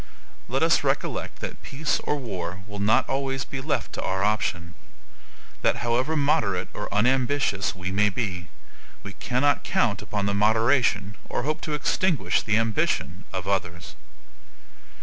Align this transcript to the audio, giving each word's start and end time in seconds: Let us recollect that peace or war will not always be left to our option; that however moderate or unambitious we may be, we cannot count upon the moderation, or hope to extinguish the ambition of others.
Let 0.47 0.63
us 0.63 0.83
recollect 0.83 1.41
that 1.41 1.61
peace 1.61 1.99
or 1.99 2.15
war 2.17 2.63
will 2.65 2.79
not 2.79 3.07
always 3.07 3.45
be 3.45 3.61
left 3.61 3.93
to 3.93 4.01
our 4.01 4.23
option; 4.23 4.73
that 5.61 5.75
however 5.85 6.15
moderate 6.17 6.69
or 6.73 6.91
unambitious 6.91 7.75
we 7.75 7.91
may 7.91 8.09
be, 8.09 8.47
we 9.03 9.13
cannot 9.13 9.63
count 9.63 10.01
upon 10.01 10.25
the 10.25 10.33
moderation, 10.33 11.17
or 11.29 11.43
hope 11.43 11.61
to 11.61 11.75
extinguish 11.75 12.41
the 12.41 12.57
ambition 12.57 13.25
of 13.31 13.47
others. 13.47 13.93